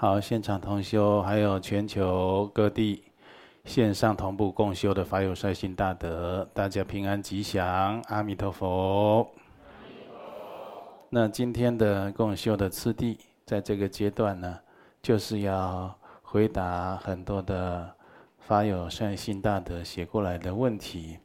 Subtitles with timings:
[0.00, 3.04] 好，现场同修，还有全球各地
[3.66, 9.30] 线上同步共修的法友善心大德，大家平安吉祥，阿弥陀佛。
[11.10, 14.58] 那今天的共修的次第，在这个阶段呢，
[15.02, 17.94] 就是要回答很多的
[18.38, 21.18] 法友善心大德写过来的问题。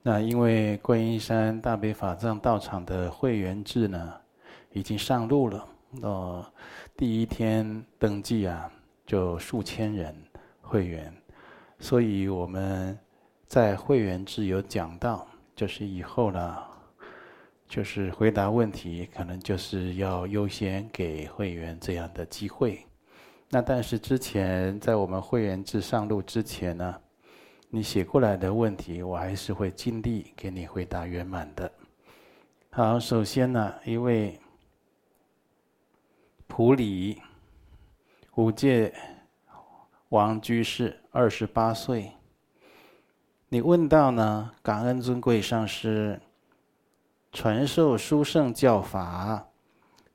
[0.00, 4.14] 那因为观音山大悲法藏道场的会员制呢，
[4.70, 5.66] 已经上路了，
[6.02, 6.46] 哦。
[6.94, 8.70] 第一天登记啊，
[9.04, 10.14] 就数千人
[10.60, 11.12] 会员，
[11.80, 12.96] 所以我们
[13.46, 16.56] 在会员制有讲到，就是以后呢，
[17.66, 22.86] 就是回答问题，可能就是要优先给会员这样的机会。
[23.48, 27.00] 那但是之前在我们会员制上路之前呢，
[27.68, 31.72] 你写过来的问题，我还是会尽力给你回答圆满的。
[32.70, 34.38] 好，首先呢，一位。
[36.54, 37.22] 普里
[38.34, 38.92] 五戒
[40.10, 42.12] 王居士，二十八岁。
[43.48, 44.52] 你问到呢？
[44.62, 46.20] 感恩尊贵上师
[47.32, 49.48] 传授殊胜教法，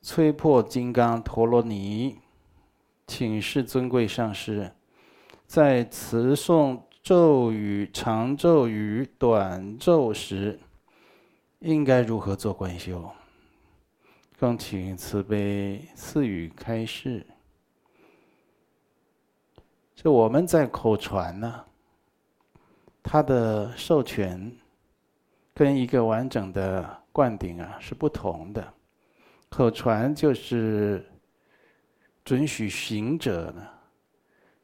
[0.03, 2.19] 摧破金刚陀罗尼。
[3.07, 4.71] 请示尊贵上师，
[5.47, 10.59] 在持诵咒语、长咒语、短咒时，
[11.57, 13.09] 应该如何做观修？
[14.39, 17.25] 恭请慈悲赐予开示。
[19.95, 21.65] 就我们在口传呢，
[23.01, 24.55] 它的授权
[25.55, 28.73] 跟一个完整的灌顶啊是不同的。
[29.49, 31.03] 口传就是
[32.23, 33.67] 准许行者呢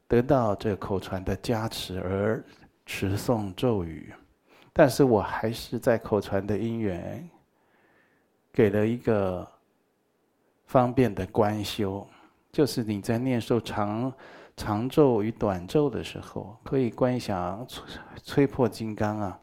[0.06, 2.44] 得到这口传的加持而
[2.86, 4.14] 持诵咒语，
[4.72, 7.28] 但是我还是在口传的因缘
[8.52, 9.52] 给了一个。
[10.74, 12.04] 方便的观修，
[12.50, 14.12] 就是你在念受长
[14.56, 17.64] 长咒与短咒的时候，可以观想
[18.24, 19.38] 摧破金刚啊，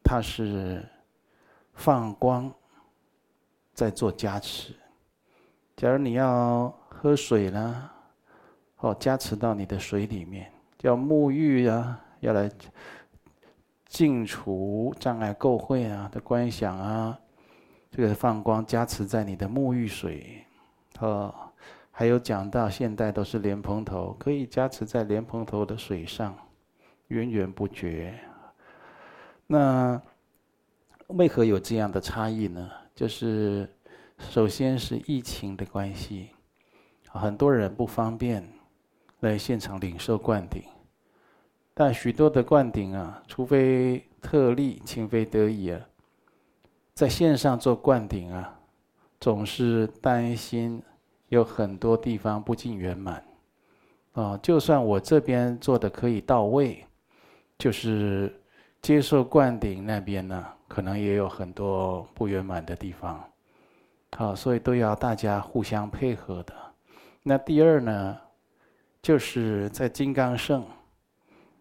[0.00, 0.88] 它是
[1.74, 2.48] 放光
[3.74, 4.72] 在做加持。
[5.74, 7.90] 假如你要喝水呢，
[8.76, 10.44] 哦，加持到你的水里面；
[10.82, 12.48] 要沐浴啊，要来
[13.86, 17.18] 净除障碍垢秽啊的观想啊。
[17.90, 20.44] 这个放光加持在你的沐浴水，
[21.00, 21.34] 哦，
[21.90, 26.36] 还有讲到现代都是莲蓬头，可以加持在莲蓬头的水上，
[27.08, 28.18] 源源不绝。
[29.46, 30.00] 那
[31.08, 32.70] 为何有这样的差异呢？
[32.94, 33.68] 就是
[34.18, 36.30] 首先是疫情的关系，
[37.08, 38.46] 很多人不方便
[39.20, 40.62] 来现场领受灌顶，
[41.72, 45.80] 但许多的灌顶啊，除非特例，情非得已啊。
[46.98, 48.58] 在线上做灌顶啊，
[49.20, 50.82] 总是担心
[51.28, 53.24] 有很多地方不尽圆满，
[54.14, 56.84] 啊，就算我这边做的可以到位，
[57.56, 58.42] 就是
[58.82, 63.22] 接受灌顶那边呢，可能也有很多不圆满的地方，
[64.16, 66.52] 好，所以都要大家互相配合的。
[67.22, 68.18] 那第二呢，
[69.00, 70.66] 就是在金刚圣，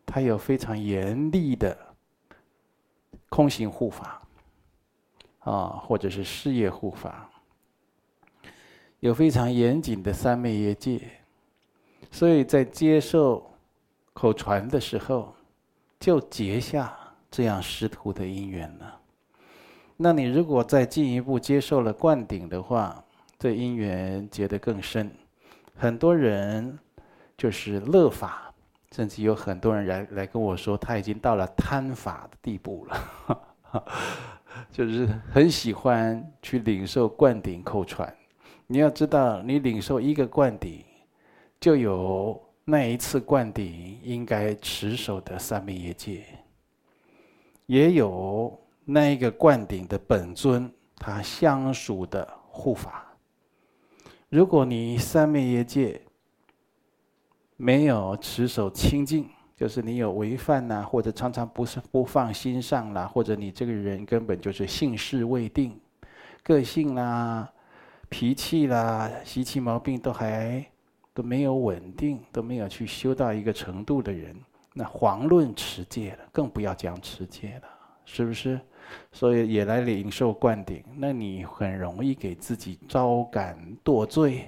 [0.03, 1.77] 它有非常严厉的
[3.29, 4.23] 空行护法。
[5.47, 7.29] 啊，或者是事业护法，
[8.99, 10.99] 有非常严谨的三昧耶戒，
[12.11, 13.49] 所以在接受
[14.11, 15.33] 口传的时候，
[15.97, 16.93] 就结下
[17.31, 18.99] 这样师徒的因缘了。
[19.95, 23.01] 那你如果再进一步接受了灌顶的话，
[23.39, 25.09] 这因缘结得更深。
[25.77, 26.77] 很多人
[27.37, 28.53] 就是乐法，
[28.91, 33.87] 甚至有很多人来来跟我说，他已经到了贪法的地步了。
[34.71, 38.15] 就是很喜欢去领受灌顶口传，
[38.67, 40.83] 你要知道，你领受一个灌顶，
[41.59, 46.23] 就有那一次灌顶应该持守的三昧耶戒，
[47.65, 53.05] 也有那一个灌顶的本尊他相属的护法。
[54.29, 56.01] 如果你三昧耶戒
[57.55, 65.75] 没有持守清净，就是你有违犯呐，或者常常不是不放心上啦，或者你这个人根本就是性事未定，
[66.43, 67.51] 个性啦、
[68.07, 70.63] 脾气啦、习气毛病都还
[71.11, 74.35] 都没有稳定，都没有去修到一个程度的人，
[74.73, 77.67] 那遑论持戒了，更不要讲持戒了，
[78.05, 78.59] 是不是？
[79.11, 84.45] 所以也来领受灌顶，那你很容易给自己招感堕罪。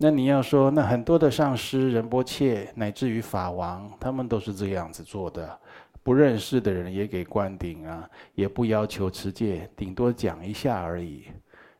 [0.00, 5.58] 那你要说，那很多的上师仁波切乃至于法王，他们都是这样子做的，
[6.04, 11.24] 不认识的人也给灌顶啊，也不要求持戒，顶多讲一下而已。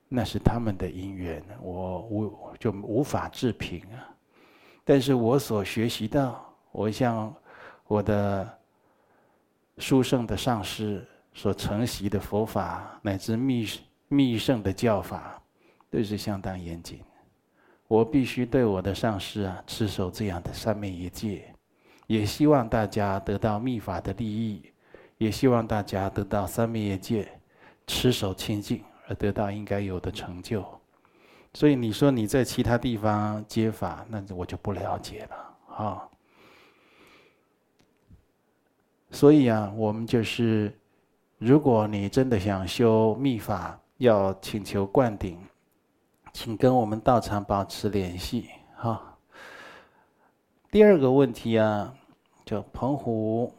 [0.09, 4.11] 那是他们的因缘，我无就无法置评啊。
[4.85, 7.33] 但是我所学习到，我向
[7.87, 8.59] 我的
[9.77, 13.65] 殊胜的上师所承袭的佛法，乃至密
[14.09, 15.41] 密圣的教法，
[15.89, 16.99] 都是相当严谨。
[17.89, 21.53] 我必须对我的上师啊，持守这样的三昧一戒，
[22.07, 24.63] 也希望大家得到密法的利益，
[25.17, 27.27] 也希望大家得到三昧一戒，
[27.87, 30.63] 持守清净而得到应该有的成就。
[31.55, 36.09] 所以你说你在其他地方接法，那我就不了解了啊。
[39.11, 40.79] 所以啊，我们就是，
[41.39, 45.39] 如果你真的想修密法，要请求灌顶，
[46.33, 49.19] 请跟我们道场保持联系哈。
[50.71, 51.95] 第二个问题啊，
[52.45, 53.55] 叫澎湖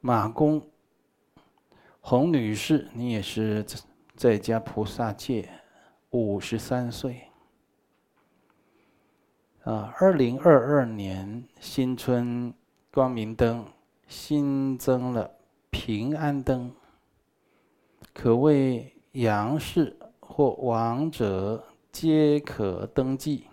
[0.00, 0.62] 马公
[2.00, 3.64] 洪女士，你也是
[4.14, 5.48] 在家菩萨界。
[6.10, 7.28] 五十三岁，
[9.64, 12.54] 啊，二零二二年新春
[12.92, 13.66] 光明灯
[14.06, 15.28] 新增了
[15.70, 16.72] 平安灯，
[18.12, 19.98] 可谓阳世
[20.34, 23.44] 或亡者皆可登记。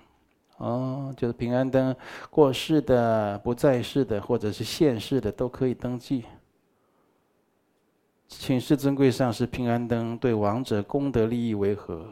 [0.57, 1.95] 哦，就是平安灯，
[2.31, 6.25] 过世的、不在世的或者是现世的都可以登记。
[8.27, 12.07] 请示尊贵上师，平安灯对亡者功德利益为何？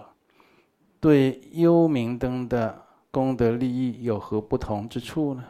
[1.00, 2.80] 对幽冥灯的
[3.10, 5.44] 功德利益有何不同之处呢？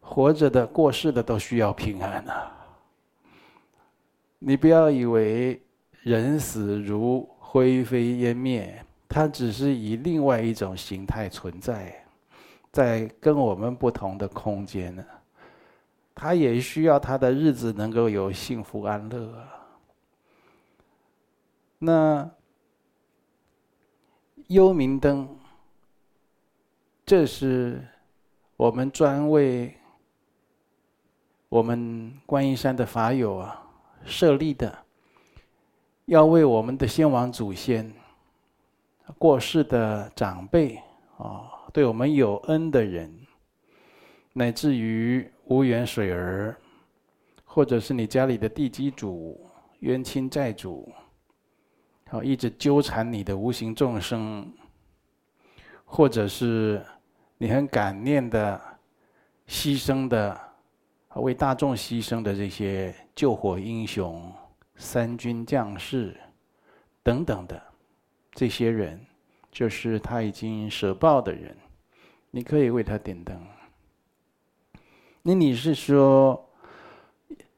[0.00, 2.56] 活着的、过世的都需要平安啊！
[4.38, 5.60] 你不要以为
[6.02, 12.04] 人死如灰飞烟灭，它只是以另外一种形态存在，
[12.70, 15.02] 在跟我们不同的空间呢。
[16.14, 19.48] 他也需要他的日子能够有幸福安乐。
[21.78, 22.30] 那。
[24.48, 25.28] 幽冥灯，
[27.04, 27.86] 这是
[28.56, 29.76] 我们专为
[31.50, 33.62] 我们观音山的法友啊
[34.06, 34.86] 设立的，
[36.08, 37.92] 要为我们的先王祖先、
[39.18, 40.80] 过世的长辈
[41.18, 43.14] 啊，对我们有恩的人，
[44.32, 46.56] 乃至于无缘水儿，
[47.44, 49.38] 或者是你家里的地基主、
[49.80, 50.90] 冤亲债主。
[52.08, 54.50] 好，一直纠缠你的无形众生，
[55.84, 56.82] 或者是
[57.36, 58.58] 你很感念的
[59.46, 60.40] 牺牲的，
[61.16, 64.32] 为大众牺牲的这些救火英雄、
[64.78, 66.18] 三军将士
[67.02, 67.62] 等等的
[68.32, 69.04] 这些人，
[69.52, 71.54] 就是他已经舍报的人，
[72.30, 73.38] 你可以为他点灯。
[75.20, 76.48] 那你是说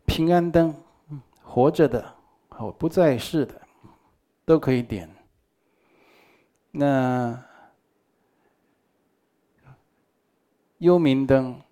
[0.06, 0.74] 平安灯，
[1.40, 2.12] 活着的，
[2.48, 3.60] 哦，不在世的。
[4.42, 5.08] 都可以点。
[6.72, 7.40] 那
[10.78, 11.62] 幽冥灯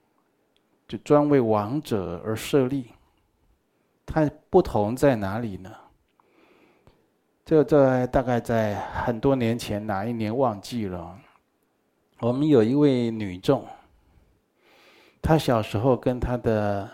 [0.87, 2.93] 就专为亡者而设立，
[4.08, 5.70] 它不同在哪里呢？
[7.44, 8.75] 这在大概在
[9.05, 11.17] 很多年前，哪一年忘记了？
[12.19, 13.65] 我们有一位女众，
[15.22, 16.91] 她小时候跟她的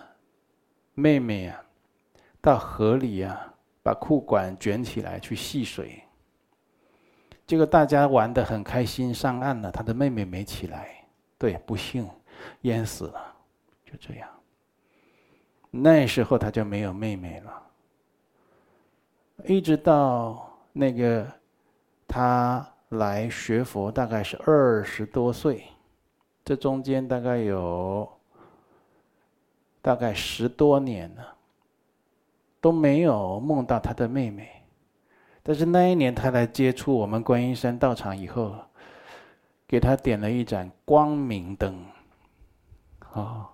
[0.92, 1.64] 妹妹啊，
[2.40, 3.52] 到河里啊。
[3.84, 6.02] 把裤管卷起来去戏水，
[7.46, 11.04] 结果大家玩得很开心，上岸了，他的妹妹没起来，
[11.36, 12.08] 对，不幸
[12.62, 13.34] 淹死了，
[13.84, 14.26] 就这样。
[15.82, 17.62] 那时候他就没有妹妹了，
[19.44, 21.26] 一直到那个
[22.06, 25.64] 他来学佛，大概是二十多岁，
[26.44, 28.08] 这中间大概有
[29.82, 31.32] 大概十多年了。
[32.60, 34.48] 都没有梦到他的妹妹，
[35.42, 38.56] 但是那一年他来接触我们观音山道场以后，
[39.68, 41.84] 给他点了一盏光明灯，
[43.12, 43.50] 啊，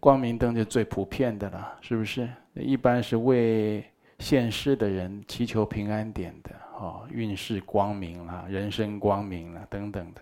[0.00, 2.28] 光明灯就最普遍的了，是不是？
[2.54, 3.84] 一般是为
[4.18, 10.20] 现世的人祈求平安点的，哦，运势光明啊，人生光明啊，等等的。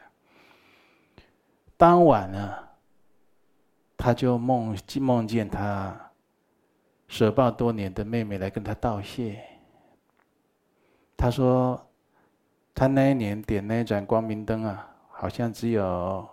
[1.76, 2.54] 当晚呢，
[3.96, 5.98] 他就梦梦见他。
[7.08, 9.38] 舍报多年的妹妹来跟他道谢。
[11.14, 11.78] 他说，
[12.74, 16.26] 他那一年点那一盏光明灯啊，好像只有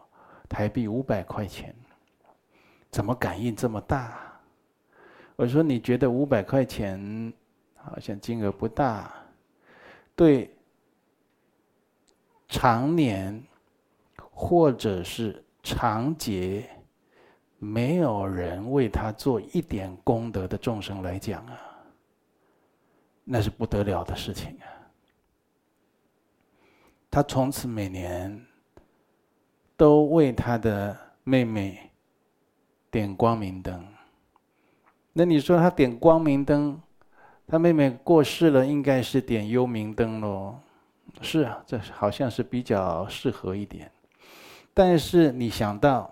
[0.48, 1.76] 台币五百块钱，
[2.92, 4.40] 怎么感应这么大？
[5.36, 7.34] 我说，你觉得五百块钱
[7.76, 9.14] 好像金额不大，
[10.16, 10.54] 对
[12.48, 13.44] 常年
[14.32, 16.70] 或者是长劫。
[17.62, 21.60] 没有人为他做一点功德的众生来讲啊，
[23.26, 24.64] 那是不得了的事情啊！
[27.12, 28.46] 他从此每年
[29.76, 31.89] 都为他的妹妹
[32.92, 33.86] 点光明灯。
[35.14, 36.80] 那你说他点光明灯，
[37.48, 40.56] 他妹妹过世了，应该是点幽明灯喽？
[41.22, 43.92] 是啊，这好像是比较适合一点。
[44.74, 46.10] 但是你想到，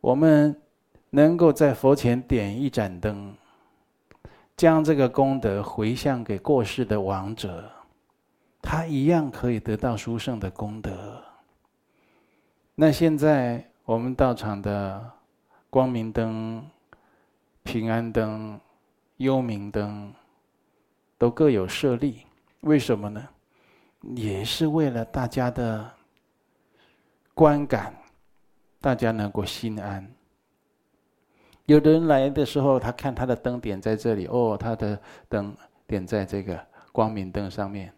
[0.00, 0.58] 我们
[1.10, 3.34] 能够在佛前点一盏灯，
[4.56, 7.70] 将这个功德回向给过世的亡者，
[8.62, 11.22] 他一样可以得到殊胜的功德。
[12.76, 15.04] 那现在我们道场的
[15.70, 16.68] 光明灯。
[17.64, 18.58] 平安灯、
[19.18, 20.10] 幽冥灯
[21.18, 22.24] 都各有设立，
[22.60, 23.28] 为什么呢？
[24.16, 25.92] 也是为了大家的
[27.34, 27.94] 观感，
[28.80, 30.10] 大家能够心安。
[31.66, 34.98] 有的人来的时候，他看他的灯点在这里，哦，他的
[35.28, 35.54] 灯
[35.86, 36.58] 点在这个
[36.90, 37.92] 光明灯上面，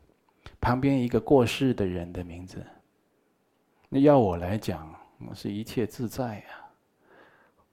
[0.61, 2.67] 旁边一个过世的人的名字。
[3.89, 4.93] 那要我来讲，
[5.29, 6.43] 我是一切自在呀，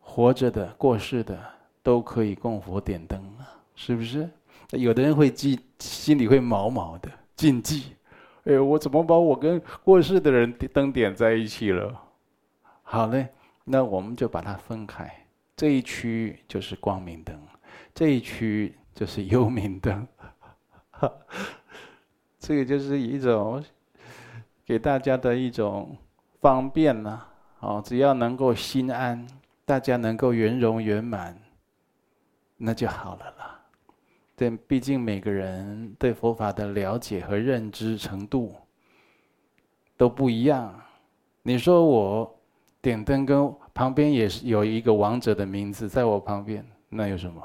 [0.07, 1.37] 活着的、过世的。
[1.83, 4.29] 都可以供佛点灯啊，是不是？
[4.71, 7.95] 有的人会记，心里会毛毛的禁忌。
[8.43, 11.97] 哎，我怎么把我跟过世的人灯点在一起了？
[12.83, 13.29] 好嘞，
[13.63, 15.09] 那我们就把它分开。
[15.55, 17.39] 这一区就是光明灯，
[17.95, 20.05] 这一区就是幽冥灯。
[22.37, 23.63] 这个就是一种
[24.65, 25.95] 给大家的一种
[26.41, 27.25] 方便呐。
[27.61, 29.25] 哦，只要能够心安，
[29.67, 31.37] 大家能够圆融圆满。
[32.55, 33.59] 那就好了啦。
[34.33, 38.55] 对，毕竟每个人对佛法的了解和认知程度
[39.97, 40.73] 都不一样。
[41.43, 42.39] 你说我
[42.81, 47.43] 点灯，跟旁边也是有一个王者的名字在我旁边，那有什么？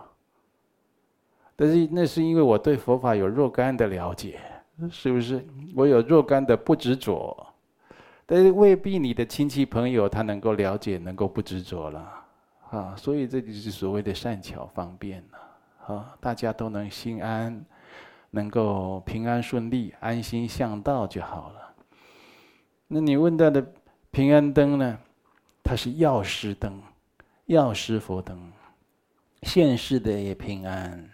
[1.56, 4.40] 但是那是因为我对佛法有若干的了解，
[4.88, 5.44] 是不是？
[5.74, 7.51] 我有若干的不执着，
[8.32, 12.24] 但是未必你的亲戚朋友他能够了解，能够不执着了。
[12.70, 17.62] 啊，所以这就是所谓的善巧方便了，啊，大家都能心安，
[18.30, 21.74] 能够平安顺利、安心向道就好了。
[22.88, 23.62] 那你问到的
[24.10, 24.98] 平安灯呢？
[25.62, 26.80] 它是药师灯，
[27.44, 28.50] 药师佛灯，
[29.42, 31.10] 现世的也平安，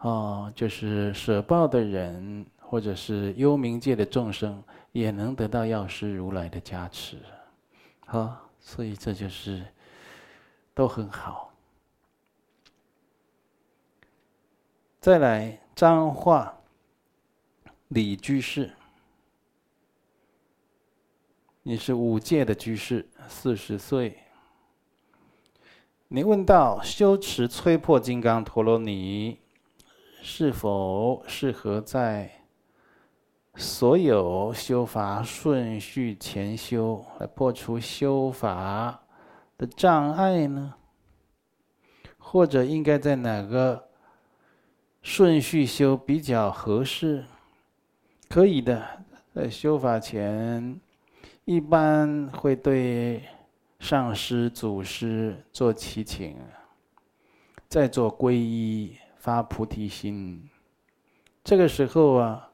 [0.00, 4.60] 哦，就是舍报的人或者是幽冥界的众生
[4.94, 7.18] 也能得到药师如来的加持，
[8.06, 9.62] 啊，所以这就是。
[10.76, 11.52] 都很好。
[14.98, 16.60] 再来，彰化
[17.86, 18.72] 李居士，
[21.62, 24.18] 你是五戒的居士，四十岁。
[26.08, 29.38] 你问到修持摧破金刚陀罗尼
[30.22, 32.43] 是否适合在
[33.56, 39.00] 所有修法顺序前修，来破除修法
[39.56, 40.74] 的障碍呢？
[42.18, 43.90] 或者应该在哪个
[45.02, 47.24] 顺序修比较合适？
[48.28, 50.80] 可以的，在修法前，
[51.44, 53.22] 一般会对
[53.78, 56.36] 上师、祖师做祈请，
[57.68, 60.50] 再做皈依、发菩提心。
[61.44, 62.50] 这个时候啊。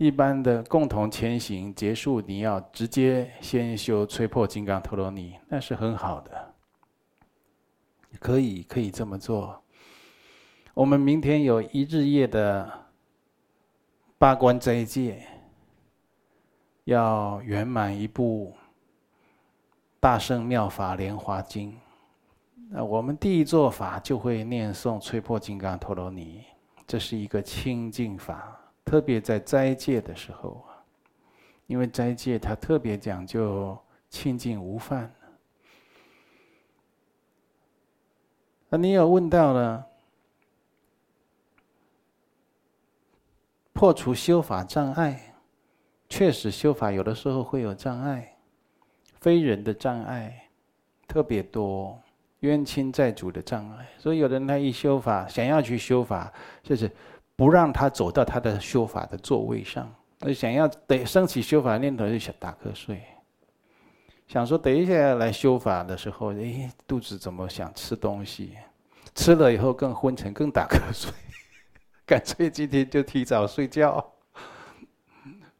[0.00, 6.54] 一般的共同前行结束，你要直接先修摧破金刚陀罗尼，那是很好的，
[8.18, 9.62] 可以可以这么做。
[10.72, 12.66] 我们明天有一日夜的
[14.16, 15.22] 八关斋戒，
[16.84, 18.54] 要圆满一部
[20.00, 21.72] 《大圣妙法莲华经》，
[22.70, 26.42] 那我们第一做法就会念诵摧破金刚陀罗尼，
[26.86, 28.56] 这是一个清净法。
[28.90, 30.74] 特别在斋戒的时候啊，
[31.68, 33.78] 因为斋戒它特别讲究
[34.08, 35.14] 清净无犯。
[38.68, 39.86] 那你有问到了，
[43.72, 45.36] 破除修法障碍，
[46.08, 48.36] 确实修法有的时候会有障碍，
[49.20, 50.48] 非人的障碍
[51.06, 51.96] 特别多，
[52.40, 56.32] 冤亲债主的障碍，所以有的人他一修法，想要去修法，
[56.64, 56.90] 就是。
[57.40, 63.02] 不让他走到他的修法的座位上，而想要等升起修法念头就想打瞌睡，
[64.28, 68.58] 想说等一下来修法的时候，哎，肚子怎么想吃东西？
[69.14, 71.10] 吃了以后更昏沉，更打瞌睡，
[72.04, 74.06] 干脆今天就提早睡觉。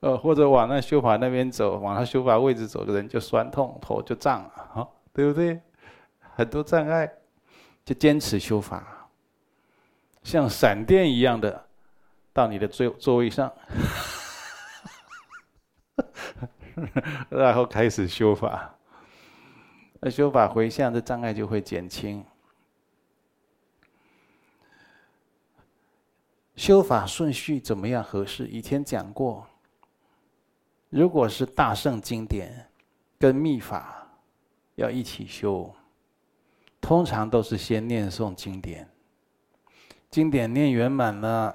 [0.01, 5.59] 呃，或者往那修法那边走，往他修法位置走的人就酸痛，头就胀了，哈，对不对？
[6.35, 7.11] 很多障碍，
[7.87, 9.09] 就坚持修法。
[10.23, 11.65] 像闪电一样的
[12.41, 13.53] 到你的座座位上，
[17.29, 18.75] 然后开始修法。
[20.01, 22.25] 那修法回向的障碍就会减轻。
[26.57, 28.47] 修法顺序怎么样合适？
[28.47, 29.47] 以前讲过，
[30.89, 32.71] 如果是大圣经典
[33.19, 34.07] 跟密法
[34.77, 35.75] 要一起修，
[36.81, 38.89] 通常都是先念诵经典，
[40.09, 41.55] 经典念圆满了，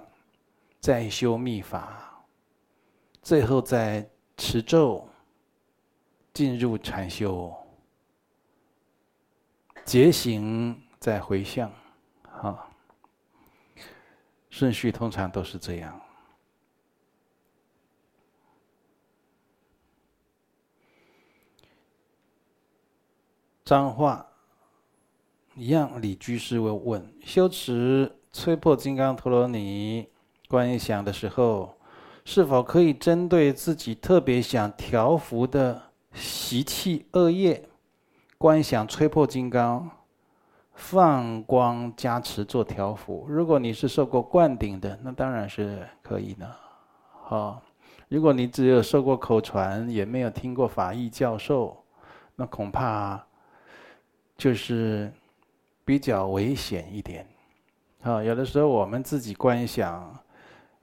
[0.86, 2.24] 再修密法，
[3.24, 5.10] 最后再持咒
[6.32, 7.51] 进入禅修，
[9.84, 11.72] 结行再回向，
[12.22, 12.70] 哈。
[14.51, 16.00] 顺序通常都是这样。
[23.63, 24.24] 彰化
[25.56, 30.08] 一样，李居士会问：修持摧破金刚陀罗尼
[30.48, 31.75] 观想的时候，
[32.24, 35.82] 是否可以针对自己特别想调伏的
[36.14, 37.68] 习气恶业，
[38.38, 39.90] 观想吹破金刚？
[40.74, 43.25] 放光加持做调伏。
[43.30, 46.54] 如果你是受过灌顶的，那当然是可以的。
[47.24, 47.62] 好，
[48.10, 51.82] 如果你只有受过口传，也没有听过法义教授，
[52.36, 53.25] 那恐怕
[54.36, 55.10] 就是
[55.86, 57.25] 比较危险一点。
[58.02, 60.14] 啊，有的时候我们自己观想，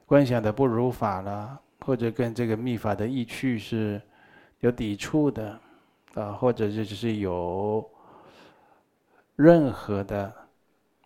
[0.05, 4.01] 观想的不如法了，或者跟这个密法的意趣是
[4.59, 5.59] 有抵触的，
[6.15, 7.89] 啊，或者就是有。
[9.35, 10.31] 任何的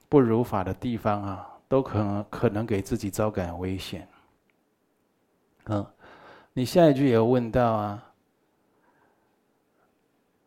[0.10, 4.06] 不如法的地方啊，都可能可能给自己招感危险。
[5.68, 5.86] 嗯，
[6.52, 8.12] 你下一句也问到啊，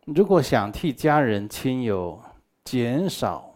[0.05, 2.21] 如果想替家人亲友
[2.63, 3.51] 减少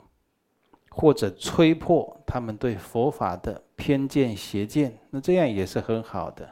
[0.89, 6.49] 或者摧破他们对佛法的偏见邪见，那这样也是很好的。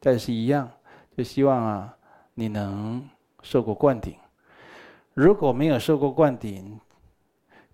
[0.00, 0.70] 但是，一样
[1.16, 1.96] 就希望啊，
[2.34, 3.08] 你能
[3.42, 4.14] 受过灌顶。
[5.14, 6.78] 如果没有受过灌顶，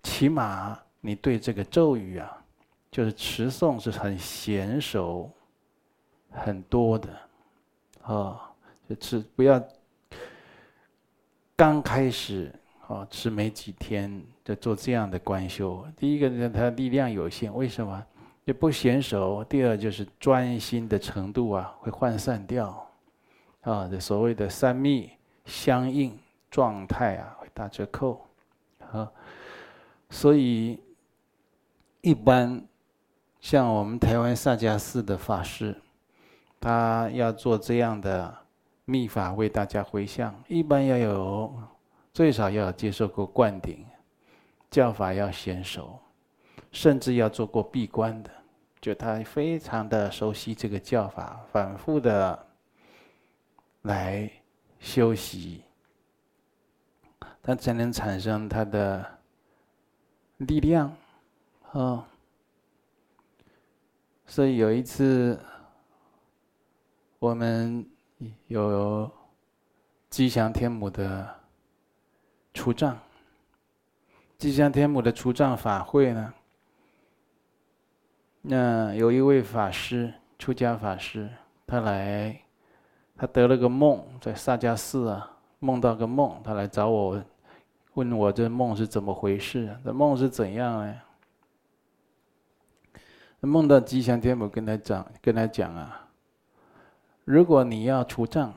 [0.01, 2.37] 起码你对这个咒语啊，
[2.89, 5.29] 就是持诵是很娴熟、
[6.29, 7.09] 很多的，
[8.03, 8.49] 啊，
[8.87, 9.61] 就持不要
[11.55, 12.53] 刚开始
[12.87, 15.85] 啊持没几天就做这样的观修。
[15.97, 18.05] 第一个呢，它力量有限，为什么？
[18.45, 19.43] 也不娴熟。
[19.43, 22.89] 第二就是专心的程度啊会涣散掉，
[23.61, 25.11] 啊，这所谓的三密
[25.45, 26.17] 相应
[26.49, 28.25] 状态啊会打折扣，
[28.91, 29.11] 啊。
[30.09, 30.79] 所以，
[32.01, 32.63] 一般
[33.39, 35.75] 像我们台湾萨迦寺的法师，
[36.59, 38.31] 他要做这样的
[38.85, 41.51] 密法为大家回向，一般要有
[42.13, 43.83] 最少要接受过灌顶，
[44.69, 45.99] 教法要娴熟，
[46.73, 48.29] 甚至要做过闭关的，
[48.81, 52.47] 就他非常的熟悉这个教法，反复的
[53.83, 54.29] 来
[54.81, 55.63] 修习，
[57.41, 59.09] 他才能产生他的。
[60.39, 60.93] 力量，
[61.71, 62.05] 啊、
[64.25, 65.39] 所以有一次，
[67.19, 67.87] 我们
[68.47, 69.09] 有
[70.09, 71.33] 吉祥天母的
[72.53, 72.97] 出藏，
[74.37, 76.33] 吉祥天母的出藏法会呢，
[78.45, 81.29] 那有一位法师，出家法师，
[81.65, 82.41] 他来，
[83.15, 87.23] 他得了个梦，在萨迦寺啊，梦到个梦，他来找我。
[87.93, 89.73] 问我这梦是怎么回事？
[89.85, 91.01] 这梦是怎样呢？
[93.39, 96.09] 梦到吉祥天母跟他讲，跟他讲啊，
[97.23, 98.53] 如果你要除障，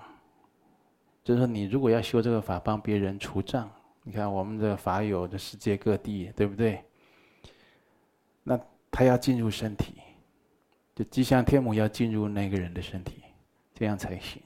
[1.22, 3.70] 就是你如果要修这个法帮别人除障，
[4.03, 6.83] 你看我们的法友的世界各地，对不对？
[8.42, 8.59] 那
[8.96, 10.00] 他要进入身体，
[10.94, 13.24] 就吉祥天母要进入那个人的身体，
[13.74, 14.42] 这样才行。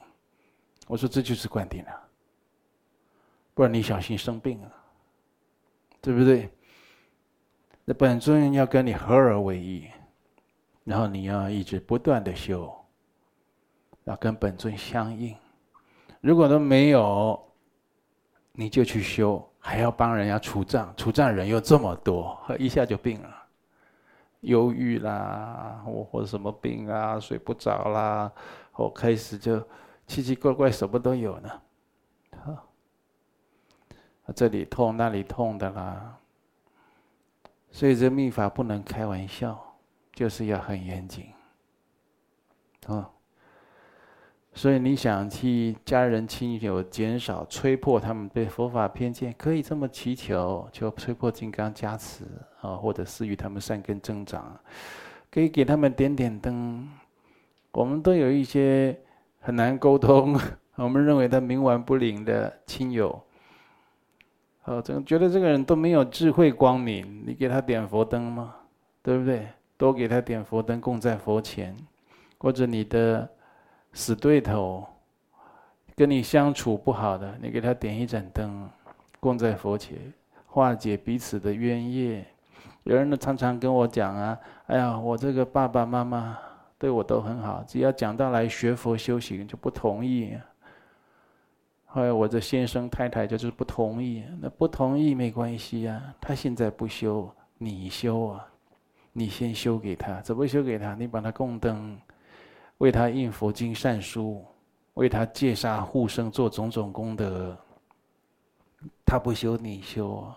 [0.87, 1.95] 我说这就是灌顶啊，
[3.53, 4.69] 不然你小心生病啊。
[6.03, 6.49] 对不对？
[7.85, 9.87] 那本尊要跟你合而为一，
[10.83, 12.73] 然后你要一直不断的修，
[14.05, 15.35] 要跟本尊相应。
[16.19, 17.39] 如果都没有，
[18.53, 23.40] 你就去修，还要帮人家除障，除障人又这么多，一下就病了，
[24.41, 28.31] 忧郁啦，我或者什么病啊，睡不着啦，
[28.75, 29.59] 我开始就
[30.05, 31.49] 奇奇怪怪，什么都有呢。
[32.31, 32.63] 啊
[34.35, 36.17] 这里痛那里痛的啦，
[37.69, 39.75] 所以这秘法不能开玩笑，
[40.13, 41.33] 就是要很严谨，
[42.87, 43.09] 啊。
[44.53, 52.25] 所以你想替家人亲友减少吹破他们对佛法偏见，可以这么祈求，求吹破金刚加持
[52.59, 54.59] 啊，或者赐予他们善根增长，
[55.31, 56.85] 可以给他们点点灯。
[57.71, 58.99] 我们都有一些
[59.39, 60.37] 很难沟通，
[60.75, 63.23] 我们认为他冥顽不灵的亲友，
[64.65, 68.53] 哦，总觉得这个人都没有智慧光明，你给他点佛灯吗？
[69.01, 69.47] 对不对？
[69.77, 71.73] 多给他点佛灯，供在佛前，
[72.37, 73.29] 或者你的。
[73.93, 74.85] 死对头，
[75.95, 78.69] 跟你相处不好的，你给他点一盏灯，
[79.19, 79.97] 供在佛前，
[80.47, 82.25] 化解彼此的冤业。
[82.83, 86.37] 有人呢常常跟我讲啊，哎呀，我这个爸爸妈妈
[86.79, 90.35] 对我都很好，只要讲到来学佛修行就不同意。
[91.85, 98.47] 后来我这先生太太就是不同意，那不同意没关系啊，他现在不修，你修啊，
[99.11, 100.95] 你先修给他，怎么修给他？
[100.95, 101.99] 你把他供灯。
[102.81, 104.43] 为他印佛经善书，
[104.95, 107.55] 为他戒杀护生做种种功德。
[109.05, 110.33] 他不修，你修，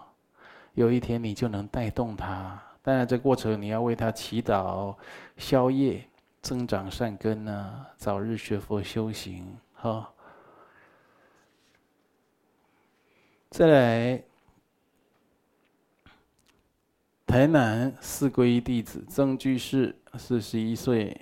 [0.75, 2.63] 有一天你就能带动他。
[2.83, 4.95] 当然，这过程你要为他祈祷、
[5.39, 6.07] 消业、
[6.43, 9.57] 增长善根呢，早日学佛修行。
[9.73, 10.13] 哈。
[13.49, 14.23] 再来，
[17.27, 21.19] 台南四皈依弟子曾居士，四十一岁。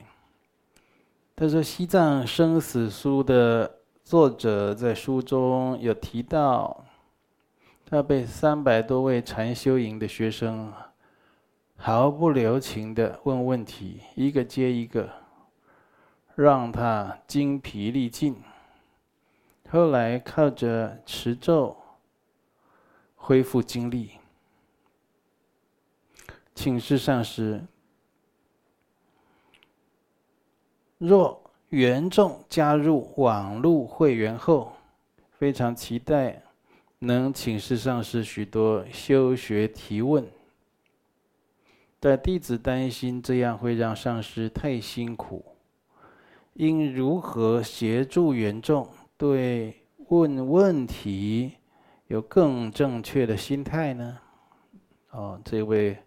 [1.42, 6.84] 他说：“西藏生死书的作者在书中有提到，
[7.84, 10.72] 他被三百多位禅修营的学生
[11.74, 15.10] 毫不留情的问问题，一个接一个，
[16.36, 18.40] 让他精疲力尽。
[19.68, 21.76] 后来靠着持咒
[23.16, 24.12] 恢复精力，
[26.54, 27.64] 请示上师。”
[31.04, 34.72] 若缘众加入网络会员后，
[35.32, 36.40] 非常期待
[37.00, 40.24] 能请示上师许多修学提问，
[41.98, 45.44] 但弟子担心这样会让上师太辛苦，
[46.52, 51.54] 应如何协助缘众对问问题
[52.06, 54.18] 有更正确的心态呢？
[55.10, 55.98] 哦，这位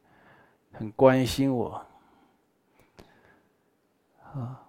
[0.72, 1.86] 很关心我，
[4.32, 4.62] 啊。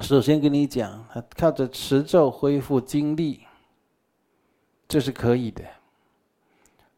[0.00, 3.46] 首先跟你讲，他靠着持咒恢复精力，
[4.86, 5.64] 这是可以的。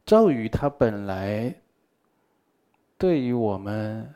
[0.04, 1.54] 咒语它本来
[2.96, 4.14] 对于我们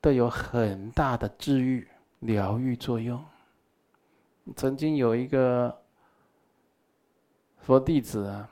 [0.00, 1.88] 都有很大的治愈、
[2.20, 3.24] 疗愈作用。
[4.56, 5.74] 曾经有一个
[7.58, 8.48] 佛弟子啊，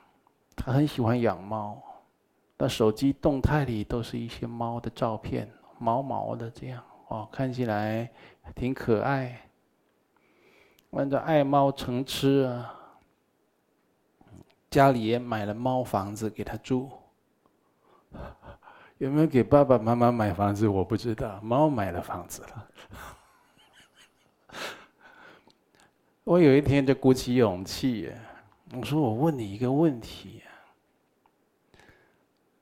[0.55, 1.81] 他很喜欢养猫，
[2.57, 6.83] 那手机动态里都是一些猫的照片，毛毛的这样。
[7.07, 8.09] 哦，看起来
[8.55, 9.41] 挺可爱。
[10.91, 12.73] 按照爱猫成痴啊，
[14.69, 16.91] 家里也买了猫房子给他住。
[18.97, 20.67] 有没有给爸爸妈妈买房子？
[20.67, 21.39] 我不知道。
[21.41, 22.67] 猫买了房子了。
[26.23, 28.11] 我有一天就鼓起勇气，
[28.73, 30.41] 我说：“我问你一个问题。”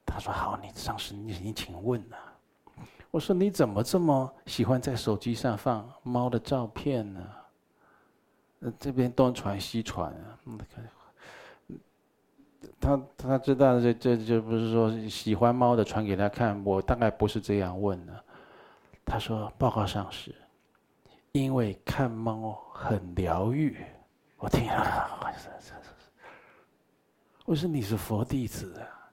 [0.05, 2.17] 他说：“好，你上师，你你请问啊。”
[3.15, 7.25] 我说，你怎么这么喜欢在手机上放猫的照片呢？
[8.77, 10.37] 这边东传西传啊，
[12.77, 18.21] 他他知道这这就不是说喜欢猫的传给他看，我大概不是这样问的。
[19.05, 20.35] 他说：“报告上是，
[21.31, 23.77] 因为看猫很疗愈。”
[24.35, 25.09] 我听了，
[27.47, 29.04] 我说你是佛弟子啊。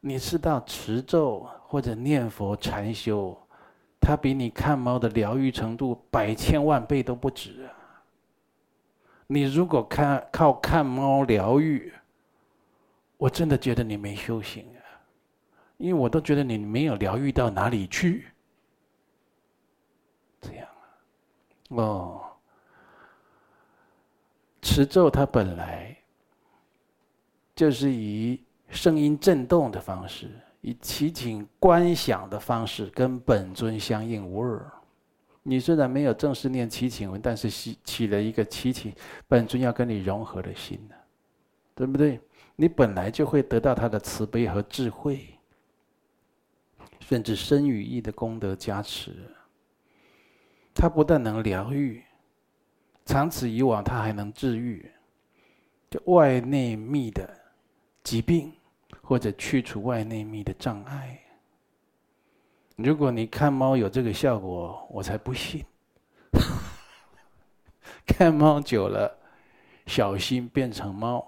[0.00, 3.36] 你是到持咒或者念佛禅修，
[4.00, 7.74] 它比你看猫的疗愈程度百千万倍都不止啊！
[9.26, 11.92] 你如果看靠看猫疗愈，
[13.16, 14.80] 我真的觉得你没修行啊！
[15.76, 18.28] 因为我都觉得你没有疗愈到哪里去。
[20.40, 22.22] 这样啊，哦，
[24.62, 25.96] 持咒它本来
[27.56, 28.40] 就是以。
[28.70, 34.64] 声音震动的方式，以祈请观想的方式，跟本尊相应无二。
[35.42, 38.94] 你虽然没有正式念祈请文，但是起起了一个祈请
[39.26, 40.94] 本尊要跟你融合的心呢，
[41.74, 42.20] 对不对？
[42.54, 45.26] 你本来就会得到他的慈悲和智慧，
[47.00, 49.14] 甚至身语意的功德加持。
[50.74, 52.02] 他不但能疗愈，
[53.06, 54.90] 长此以往，他还能治愈，
[55.88, 57.28] 就外内密的
[58.02, 58.52] 疾病。
[59.08, 61.18] 或者去除外内密的障碍。
[62.76, 65.64] 如果你看猫有这个效果，我才不信。
[68.06, 69.10] 看猫久了，
[69.86, 71.26] 小心变成猫，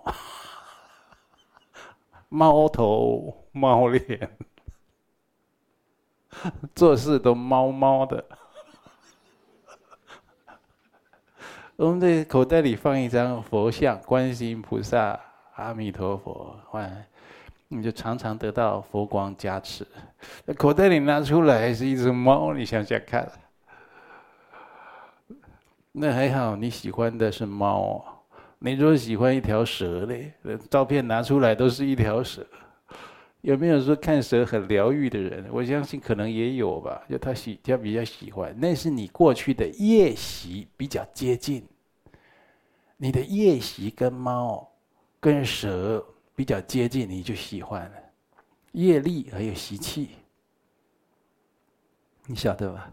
[2.28, 4.30] 猫头猫脸，
[6.76, 8.22] 做事都猫猫的。
[11.76, 15.18] 我们在口袋里放一张佛像，观世音菩萨、
[15.54, 17.06] 阿弥陀佛，换
[17.72, 19.86] 你就常常得到佛光加持。
[20.56, 23.30] 口袋里拿出来是一只猫，你想想看。
[25.92, 28.04] 那还好，你喜欢的是猫。
[28.58, 30.32] 你说喜欢一条蛇嘞，
[30.68, 32.44] 照片拿出来都是一条蛇。
[33.42, 35.46] 有没有说看蛇很疗愈的人？
[35.52, 37.00] 我相信可能也有吧。
[37.08, 38.52] 就他喜，他比较喜欢。
[38.58, 41.64] 那是你过去的业习比较接近。
[42.96, 44.68] 你的业习跟猫、
[45.20, 46.04] 跟蛇
[46.40, 47.96] 比较接近，你就喜欢了。
[48.72, 50.08] 业力还有习气，
[52.24, 52.90] 你晓得吧？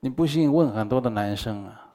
[0.00, 1.94] 你不信问很多的男生啊，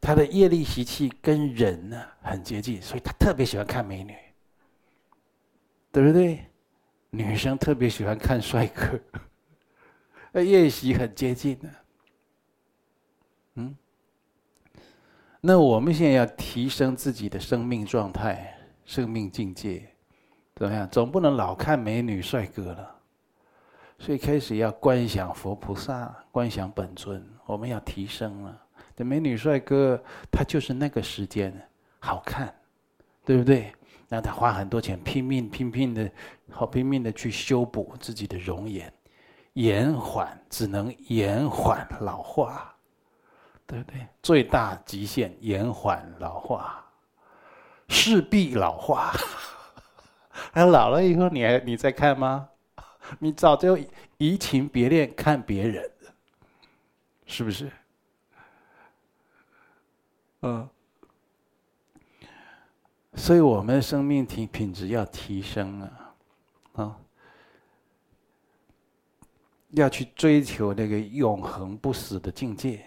[0.00, 4.16] 他的业力习气跟人呢很接近，所以他特别喜欢看美女，
[5.92, 6.46] 对不对？
[7.10, 8.98] 女生特别喜欢看帅哥，
[10.32, 11.68] 那业习很接近的，
[13.56, 13.76] 嗯。
[15.42, 19.88] 那我们现在要提升自己的生命状态、生命境界，
[20.54, 20.88] 怎么样？
[20.90, 22.90] 总不能老看美女帅哥了。
[23.98, 28.60] 所以开始要观想佛菩萨，观想本尊，我们要提升了。
[28.96, 31.52] 这美女帅哥，他就是那个时间
[32.00, 32.54] 好看，
[33.24, 33.72] 对不对？
[34.08, 36.10] 让他花很多钱，拼命拼命的，
[36.50, 38.92] 好拼命的去修补自己的容颜，
[39.54, 42.74] 延缓只能延缓老化，
[43.66, 44.06] 对不对？
[44.22, 46.83] 最大极限延缓老化，
[47.88, 49.12] 势必老化。
[50.52, 52.48] 还 老了以后，你还你在看吗？
[53.18, 53.78] 你早就
[54.16, 55.90] 移情别恋看别人，
[57.26, 57.70] 是不是？
[60.40, 60.68] 嗯，
[63.14, 66.14] 所以我们生命体品质要提升啊，
[66.74, 66.96] 啊，
[69.70, 72.84] 要去追求那个永恒不死的境界。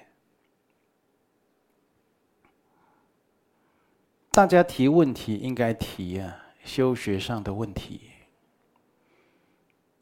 [4.38, 8.02] 大家提问题应该提啊，修学上的问题。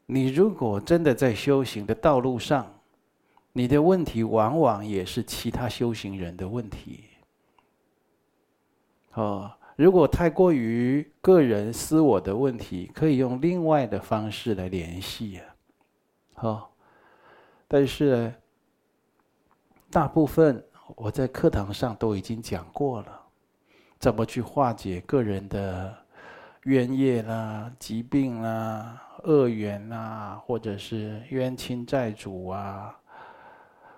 [0.04, 2.78] 你如果真的在修行的道路上，
[3.54, 7.04] 你的问题往往也是其他修行人的问题。
[9.14, 15.56] 哦，如果太过于个人私我的问题，可以用另外的方式来联系啊。
[16.34, 16.76] 好，
[17.66, 18.34] 但是呢，
[19.90, 20.62] 大部分
[20.94, 23.22] 我在课堂上都已经讲过了，
[24.06, 25.92] 怎么去化解个人的
[26.62, 29.02] 冤业啦、疾病啦。
[29.24, 32.96] 恶缘啦，或者是冤亲债主啊，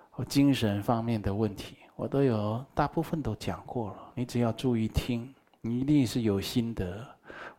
[0.09, 3.97] 或精神方面的问题，我都有大部分都讲过了。
[4.15, 7.05] 你只要注意听，你一定是有心得。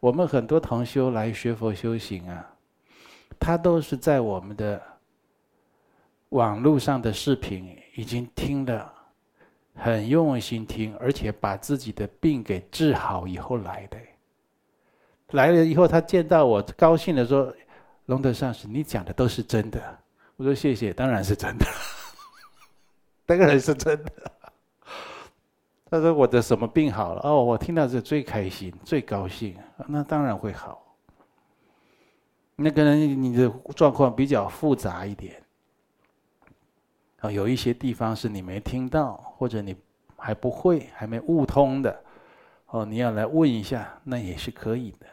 [0.00, 2.44] 我们很多同修来学佛修行啊，
[3.38, 4.82] 他都是在我们的
[6.30, 8.92] 网络上的视频已经听了，
[9.74, 13.96] 很用心听，而且把自己的病给治好以后来的。
[15.30, 17.54] 来了以后，他见到我，高兴的说
[18.06, 19.98] ：“龙德上师，你讲的都是真的。”
[20.37, 21.66] 我说：“谢谢，当然是真的，
[23.26, 24.12] 当然是真的。”
[25.90, 29.56] 他说：“我的什么病好了？”哦，我听到这最开心、最高兴。
[29.87, 30.85] 那当然会好。
[32.56, 35.42] 那可能你的状况比较复杂一点，
[37.20, 39.76] 啊，有一些地方是你没听到，或者你
[40.16, 42.04] 还不会、还没悟通的，
[42.66, 45.06] 哦，你要来问一下，那也是可以的。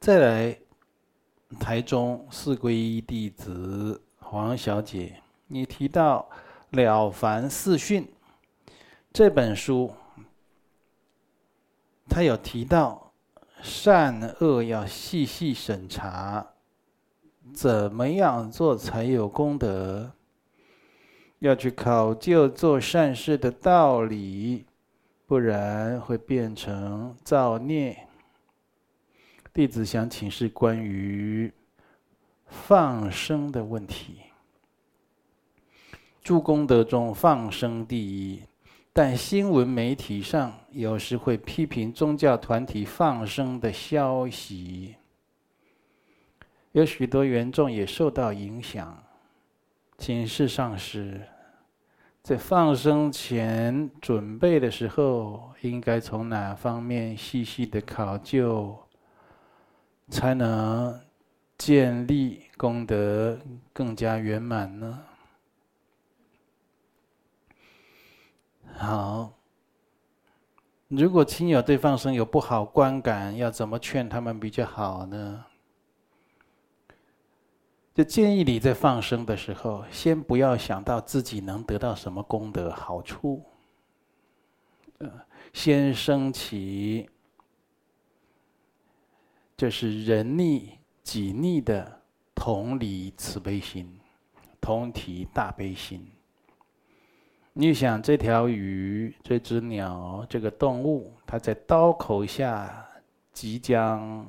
[0.00, 0.58] 再来，
[1.60, 6.28] 台中四皈依弟子黄小姐，你提到
[6.76, 8.04] 《了凡四训》
[9.12, 9.92] 这本书，
[12.08, 13.07] 他有提到
[13.62, 16.46] 善恶要细细审查，
[17.52, 20.12] 怎么样做才有功德？
[21.40, 24.66] 要去考究做善事的道理，
[25.26, 28.06] 不然会变成造孽。
[29.52, 31.52] 弟子想请示关于
[32.46, 34.20] 放生的问题。
[36.22, 38.42] 诸功德中放生第一，
[39.00, 44.96] 但新闻媒体上有时会批评宗教团体放生的消息，
[46.72, 49.00] 有许多缘众也受到影响。
[49.98, 51.22] 请示上师，
[52.24, 58.76] 在放生前准备的时候，应该从哪方面细细的考究？
[60.10, 61.00] 才能
[61.56, 63.38] 建立功德
[63.72, 64.98] 更加圆满呢？
[68.76, 69.32] 好，
[70.88, 75.44] 如果亲友对放生有不好观感，要怎么劝他们比较好呢？
[77.94, 83.44] 就建议你在放生的时候，先不要想到自己能得到什么功德好处，
[85.52, 87.10] 先升起
[89.56, 92.00] 就是人利己逆的
[92.36, 93.98] 同理慈悲心，
[94.60, 96.08] 同体大悲心。
[97.60, 102.86] 你想这条鱼、这只鸟、这个动物，它在刀口下
[103.32, 104.24] 即将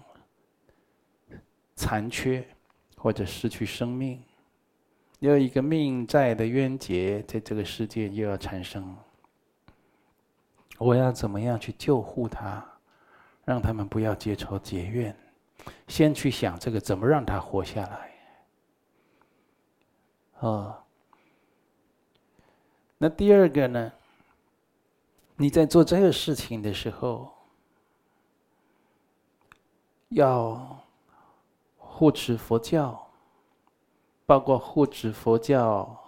[1.76, 2.44] 残缺。
[3.02, 4.22] 或者失去生命，
[5.20, 8.94] 有一个命债的冤结在这个世界又要产生。
[10.78, 12.62] 我要怎么样去救护它，
[13.46, 15.16] 让他们不要结仇结怨？
[15.88, 18.12] 先去想这个怎么让他活下来。
[20.40, 20.78] 哦，
[23.00, 23.92] 那第二个呢？
[25.38, 27.34] 你在做这个事情的时候，
[30.10, 30.78] 要。
[31.92, 33.10] 护持佛教，
[34.26, 36.00] 包括护持佛教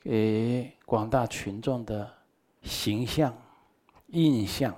[0.00, 2.12] 给广大群众的
[2.60, 3.32] 形象、
[4.08, 4.74] 印象。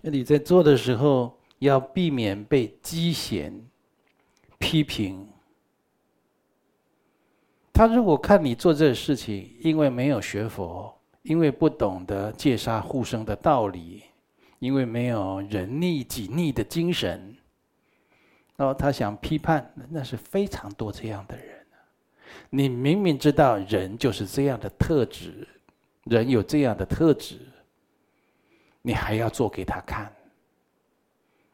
[0.00, 3.68] 那你在做的时候，要避免被讥嫌、
[4.56, 5.28] 批评。
[7.74, 14.04] 他如果看你做这个事情，因为没有学佛，因为不懂得戒杀护生的道理，
[14.60, 17.36] 因为没有人利己利的精神。
[18.56, 21.66] 然后他想批判，那是非常多这样的人。
[22.48, 25.48] 你明明知道人就是这样的特质，
[26.04, 27.40] 人有这样的特质，
[28.82, 30.12] 你还要做给他看，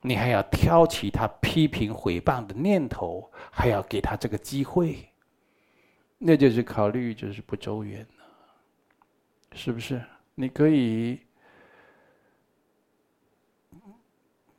[0.02, 5.09] 你还要挑起他批评毁谤的念头，还要给他这个机会，
[6.22, 8.24] 那就是考虑就是不周延了，
[9.52, 10.00] 是不是？
[10.34, 11.20] 你可以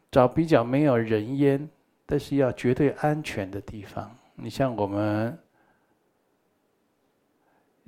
[0.10, 1.70] 找比较没有人烟。
[2.04, 4.14] 但是要绝对安全的地方。
[4.36, 5.40] 你像我们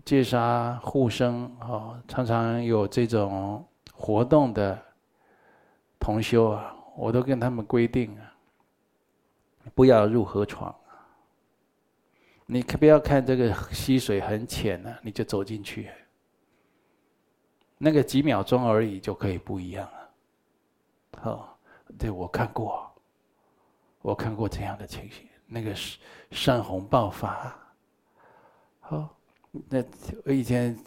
[0.05, 4.81] 戒杀护生啊，常常有这种活动的
[5.99, 8.31] 同修啊，我都跟他们规定啊，
[9.75, 10.73] 不要入河床。
[12.45, 15.89] 你可不要看这个溪水很浅呢，你就走进去，
[17.77, 20.09] 那个几秒钟而已就可以不一样了。
[21.21, 21.57] 好，
[21.97, 22.89] 对，我看过。
[24.01, 25.97] 我看过这样的情形，那个是
[26.29, 27.57] 山洪爆发。
[28.81, 29.15] 好，
[29.69, 29.81] 那
[30.25, 30.77] 我以前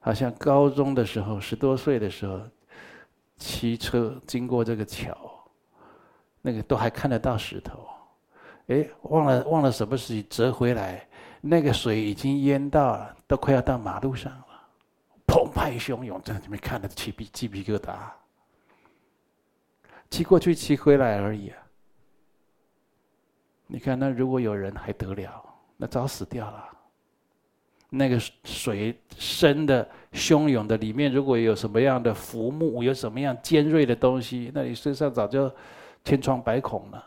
[0.00, 2.40] 好像高中的时候，十多岁的时候，
[3.36, 5.14] 骑车经过这个桥，
[6.40, 7.86] 那个都还看得到石头。
[8.68, 11.06] 哎，忘了忘了什么事情折回来，
[11.40, 14.46] 那个水已经淹到了，都快要到马路上了，
[15.26, 17.94] 澎湃汹涌，在里面看得起皮鸡皮疙瘩。
[20.10, 21.58] 骑过去，骑回来而已啊。
[23.66, 25.44] 你看，那如果有人还得了，
[25.76, 26.68] 那早死掉了。
[27.90, 35.52] 那个水深的、汹涌的里面，如果有什么样的浮木，有什么样尖锐的东西，那你身上早就
[36.02, 37.04] 千疮百孔了。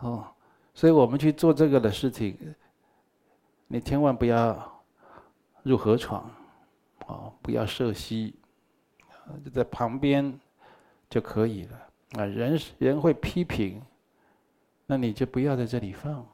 [0.00, 0.26] 哦，
[0.74, 2.36] 所以我们去做这个的事情，
[3.66, 4.82] 你千万不要
[5.62, 6.30] 入河床，
[7.06, 8.34] 哦，不要涉溪，
[9.44, 10.38] 就在旁边
[11.10, 11.78] 就可以了。
[12.12, 13.82] 啊，人人会批评，
[14.86, 16.24] 那你就不要在这里放。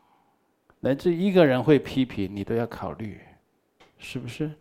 [0.81, 3.21] 乃至一个人会批评，你都要考虑，
[3.99, 4.53] 是不是？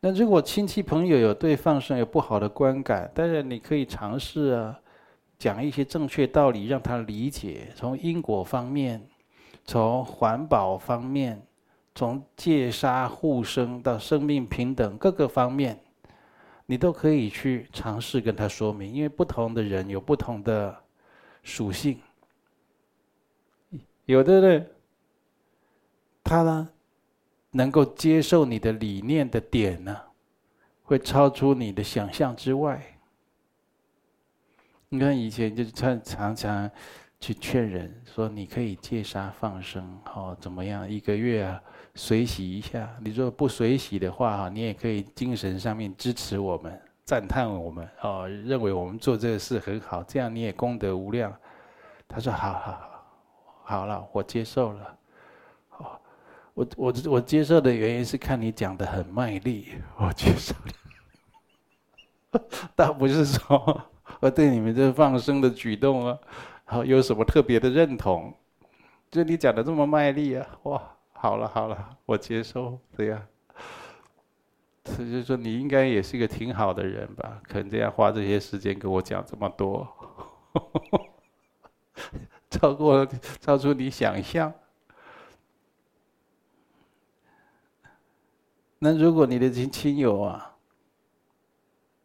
[0.00, 4.78] 那如果亲戚朋友有对放生有不好的观感，但是你可以尝试啊，
[5.38, 9.08] 讲一些正确道理让他理解，从因果方面，
[9.64, 11.40] 从环保方面，
[11.94, 15.78] 从戒杀护生到生命平等各个方面。
[16.66, 20.76] 你都可以去尝试跟他说明，因为不同的人有不同的
[21.42, 21.98] 属性。
[24.04, 24.70] 有的人，
[26.22, 26.68] 他呢，
[27.52, 29.96] 能够接受你的理念的点呢，
[30.82, 32.97] 会超出你的想象之外。
[34.88, 36.70] 你看以前就常常常
[37.20, 39.84] 去劝人说，你可以戒杀放生，
[40.14, 40.88] 哦，怎么样？
[40.88, 41.60] 一个月啊。
[41.94, 51.36] 随喜一下，你说不随喜的话哈，你也可以精神上面支持我们，赞叹我们哦，认为我们做这个事很好，这样你也功德无量。
[52.06, 53.04] 他说：好好好，
[53.64, 54.98] 好了，我接受了。
[55.78, 56.00] 哦，
[56.54, 62.40] 我我我接受的原因是看你讲的很卖力，我接受了。
[62.76, 63.82] 倒不是说
[64.20, 66.18] 我对你们这放生的举动啊，
[66.64, 68.34] 好有什么特别的认同？
[69.10, 70.82] 就你讲的这么卖力啊，哇，
[71.12, 73.22] 好了好了，我接受这样。
[74.84, 77.40] 所以就说你应该也是一个挺好的人吧？
[77.44, 79.86] 可能这样花这些时间跟我讲这么多，
[82.50, 83.06] 超过
[83.40, 84.52] 超出你想象。
[88.78, 90.56] 那如果你的亲亲友啊，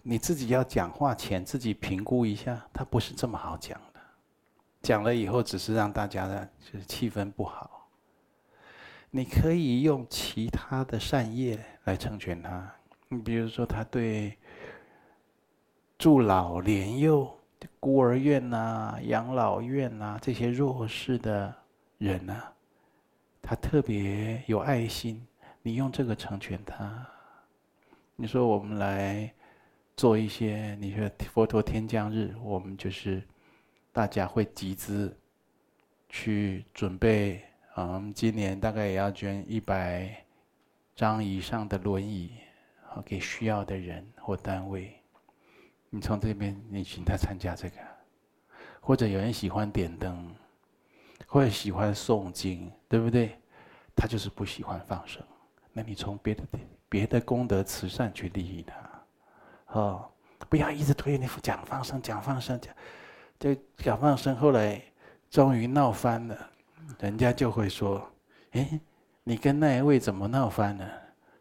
[0.05, 3.99] 你自己要讲话前自己评估一下，他不是这么好讲的。
[4.81, 7.87] 讲了以后，只是让大家的就是气氛不好。
[9.09, 12.69] 你可以用其他的善业来成全他。
[13.07, 14.37] 你比如说，他对
[15.97, 17.39] 助老年幼、
[17.79, 21.55] 孤儿院呐、养老院呐、这些弱势的
[21.97, 22.43] 人呐、
[23.41, 25.25] 他特别有爱心。
[25.61, 27.07] 你用这个成全他。
[28.17, 29.33] 你说我们来
[29.95, 33.21] 做一些，你说佛陀天降日，我们就是
[33.91, 35.15] 大家会集资
[36.09, 37.43] 去准备
[37.75, 37.97] 啊。
[37.97, 40.25] 嗯，今年大概也要捐一百
[40.95, 42.31] 张以上的轮椅，
[42.89, 44.99] 啊给需要的人或单位。
[45.89, 47.75] 你从这边，你请他参加这个，
[48.81, 50.35] 或者有人喜欢点灯，
[51.27, 53.37] 或者喜欢诵经，对不对？
[53.95, 55.21] 他就是不喜欢放生。
[55.71, 56.43] 那你从别的
[56.89, 58.75] 别的功德慈善去利益他，
[59.73, 60.09] 哦，
[60.49, 62.73] 不要一直推你讲放生，讲放生，讲
[63.39, 64.81] 这讲放生，后来
[65.29, 66.37] 终于闹翻了，
[66.99, 68.09] 人家就会说
[68.53, 68.79] ：“哎，
[69.23, 70.89] 你跟那一位怎么闹翻了？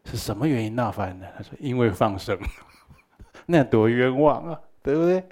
[0.05, 2.37] 是什么原因闹翻的？”他说：“因为放生。
[3.45, 5.23] ”那多冤枉啊，对不对？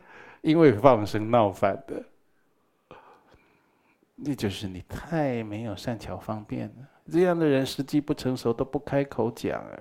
[0.41, 2.03] 因为放生闹翻的，
[4.15, 6.87] 那就是你太没有善巧方便了。
[7.11, 9.79] 这样的人时机不成熟都不开口讲啊！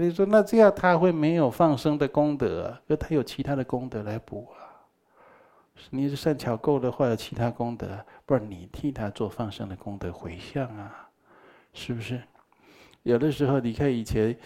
[0.00, 4.64] 你说那这样他会没有放生的功德，啊，因为他有其他的功德来补啊。
[5.90, 11.08] 你是善巧够的话，有其他功德，不然你替他做放生的功德回向啊，
[11.72, 12.20] 是不是？
[13.02, 14.36] 有的时候你看以前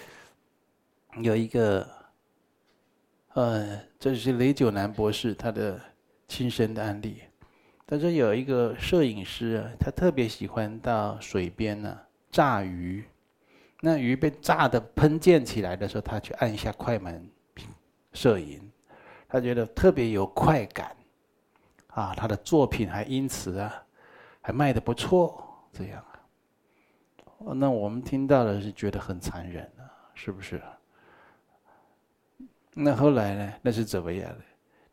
[1.23, 1.89] 有一个，
[3.35, 5.81] 呃，这是雷九南博士他的
[6.29, 7.23] 亲身的案例。
[7.87, 11.99] 他说有一个摄影师啊，他特别喜欢到水边呢
[12.31, 13.05] 炸鱼。
[13.81, 17.29] 那鱼被炸的喷溅起来的时候，他去按一下快门
[18.13, 18.71] 摄影，
[19.29, 20.95] 他觉得特别有快感。
[21.89, 23.83] 啊，他的作品还因此啊，
[24.41, 25.45] 还卖的不错。
[25.73, 26.05] 这样
[27.45, 30.61] 啊，那我们听到的是觉得很残忍啊，是不是？
[32.75, 33.53] 那后来呢？
[33.63, 34.41] 那是怎么样的？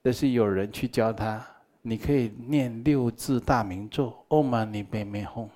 [0.01, 1.45] 那是有人去教他。
[1.83, 5.49] 你可以念六字大明咒，Om Mani Padme Hum。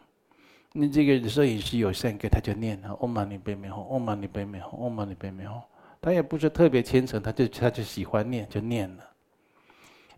[0.74, 5.62] 你这个摄影师有善根，他就念了 Om Mani Padme Hum，Om Mani Padme Hum，Om Mani Padme Hum。
[6.00, 9.04] 他也不是特别虔诚，他就他就喜欢念，就念了。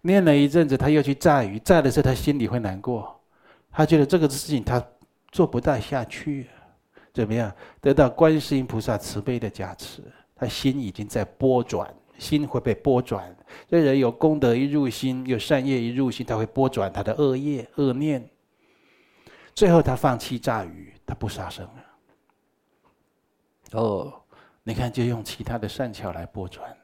[0.01, 3.19] 念了一阵子，他又去炸鱼，炸的时候他心里会难过，
[3.71, 4.85] 他觉得这个事情他
[5.31, 6.47] 做不大下去，
[7.13, 7.51] 怎么样？
[7.81, 10.03] 得到观世音菩萨慈悲的加持，
[10.35, 11.93] 他心已经在拨转。
[12.19, 13.35] 心会被拨转，
[13.67, 18.23] 这人有功德一入心，有善业一入心，他会拨转他的恶业恶念。
[19.55, 21.73] 最后他放弃炸鱼，他不杀生了。
[23.73, 24.13] 哦，
[24.63, 26.75] 你看，就用其他的善巧来拨转。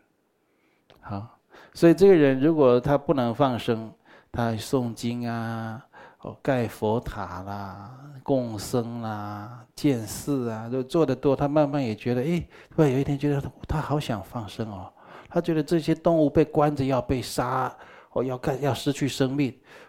[1.01, 1.39] 好，
[1.74, 3.91] 所以这个人如果他不能放生，
[4.32, 5.84] 他诵经啊，
[6.22, 14.91] 哦，盖佛塔啦，供僧啦，建寺啊，都做得多，他慢慢也觉得，哎，突然有一天觉得他他好想放生哦。
[15.32, 17.72] 他觉得这些动物被关着要被杀，
[18.11, 19.55] 哦，要干要失去生命，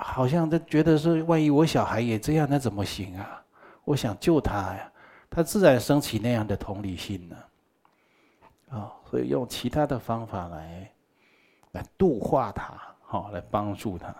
[0.00, 3.44] 好像他觉得说，万一我小孩也这样，那怎么行啊？
[3.84, 4.92] 我想救他呀，
[5.30, 7.36] 他自然升起那样的同理心呢，
[8.70, 10.92] 啊，所以用其他的方法来，
[11.72, 14.14] 来度化他，好，来帮助他。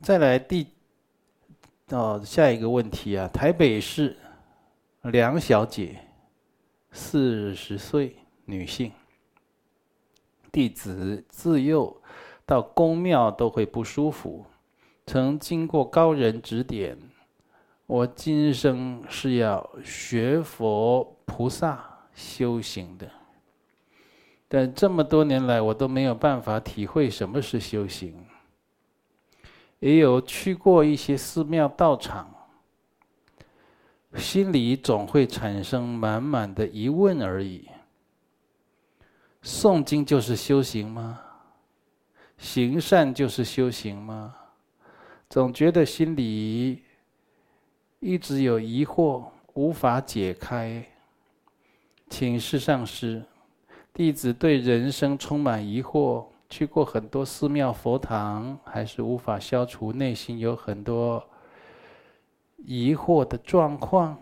[0.00, 0.66] 再来第，
[1.90, 4.16] 哦，下一个问题啊，台北市。
[5.06, 5.98] 梁小姐，
[6.92, 8.92] 四十岁，女性。
[10.52, 12.00] 弟子自幼
[12.44, 14.44] 到宫庙都会不舒服，
[15.06, 16.98] 曾经过高人指点，
[17.86, 21.82] 我今生是要学佛菩萨
[22.14, 23.10] 修行的，
[24.46, 28.14] 但这么多年来我都没有办法体会什么是修行，
[29.78, 32.28] 也有去过一些寺庙道场。
[34.14, 37.66] 心里总会产生满满的疑问而已。
[39.42, 41.20] 诵经就是修行吗？
[42.38, 44.34] 行善就是修行吗？
[45.28, 46.82] 总觉得心里
[47.98, 49.24] 一直有疑惑，
[49.54, 50.84] 无法解开。
[52.08, 53.24] 请示上师，
[53.92, 61.24] 弟子对人生充满疑惑，去过很多寺庙佛堂，还是无法消除内心有很多
[62.58, 64.16] 疑惑的状况。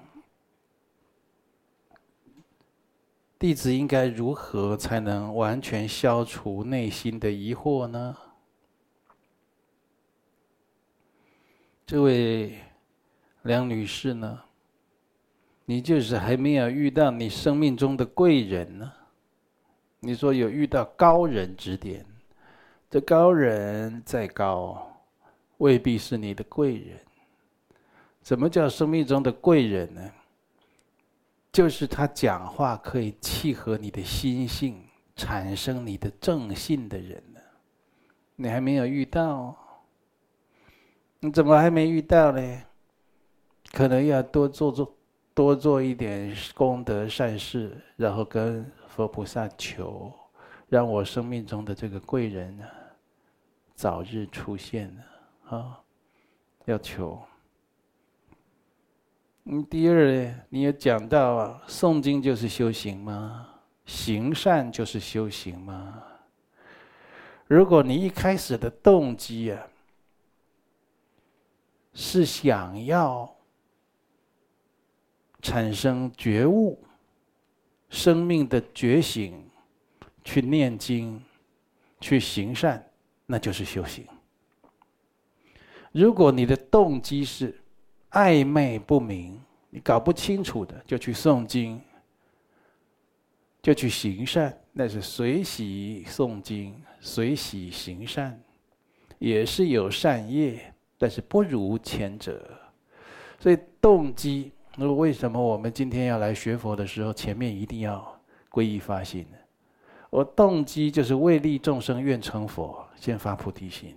[3.40, 8.14] 弟子应该如何才能完全消除内心的疑惑呢？
[11.86, 12.58] 这位
[13.40, 14.38] 梁女士呢？
[15.64, 18.92] 你就是还没有遇到你生命中的贵人呢。
[20.00, 22.04] 你说有遇到高人指点，
[22.90, 24.86] 这高人再高，
[25.56, 27.00] 未必是你的贵人。
[28.20, 30.12] 怎么叫生命中的贵人呢？
[31.52, 34.82] 就是他讲话可以契合你的心性，
[35.16, 37.40] 产生你的正信的人呢。
[38.36, 39.56] 你还没有遇到，
[41.20, 42.62] 你怎么还没遇到呢？
[43.72, 44.96] 可能要多做做。
[45.32, 50.12] 多做一点功德善事，然后跟佛菩萨求，
[50.68, 52.64] 让我生命中的这个贵人呢，
[53.74, 55.02] 早日出现呢，
[55.48, 55.80] 啊，
[56.66, 57.18] 要求。
[59.44, 63.48] 嗯，第二呢，你也讲到啊，诵经就是修行吗？
[63.86, 66.02] 行善就是修行吗？
[67.46, 69.66] 如果你一开始的动机啊，
[71.92, 73.36] 是想要。
[75.42, 76.78] 产生觉悟，
[77.88, 79.48] 生命的觉醒，
[80.22, 81.18] 去念经，
[81.98, 82.90] 去行善，
[83.24, 84.06] 那就是修行。
[85.92, 87.58] 如果你的动机是
[88.10, 89.40] 暧昧不明，
[89.70, 91.80] 你搞不清楚的，就去诵经，
[93.62, 98.40] 就去行善，那是随喜诵经，随喜行善，
[99.18, 102.50] 也是有善业，但是不如前者。
[103.38, 104.52] 所以动机。
[104.76, 109.36] 那为什么我们今天要来学佛的时候，前面一定要皈依发心呢？
[110.08, 113.96] 我动机就是为利众生，愿成佛，先发菩提心，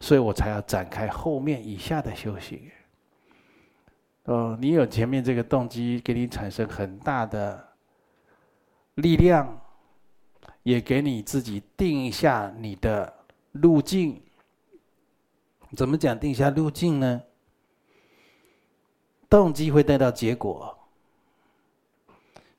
[0.00, 2.70] 所以我才要展开后面以下的修行。
[4.28, 7.66] 哦，你有前面这个动机，给你产生很大的
[8.96, 9.58] 力量，
[10.62, 13.10] 也给你自己定一下你的
[13.52, 14.20] 路径。
[15.74, 17.22] 怎么讲定下路径呢？
[19.30, 20.76] 动机会带到结果，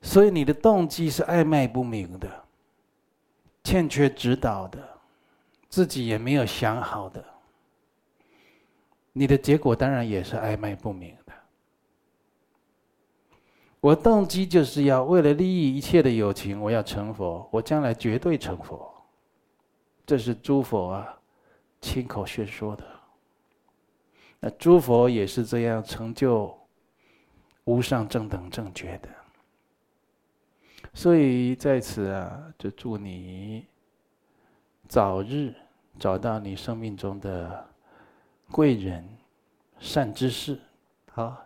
[0.02, 2.44] 所以你的动机是暧昧不明的，
[3.62, 4.88] 欠缺指导的，
[5.68, 7.24] 自己也没有想好的，
[9.12, 11.16] 你的结果当然也是暧昧不明。
[13.80, 18.90] 我动机就是要为了利益一切的友情，我要成佛，我将来绝对成佛，
[20.06, 21.18] 这是诸佛啊
[21.80, 22.84] 亲口宣说的。
[24.38, 26.56] 那诸佛也是这样成就。
[27.64, 29.08] 无上正等正觉的，
[30.92, 33.64] 所以在此啊，就祝你
[34.88, 35.54] 早日
[35.96, 37.68] 找到你生命中的
[38.50, 39.06] 贵人、
[39.78, 40.58] 善知识，
[41.12, 41.36] 好。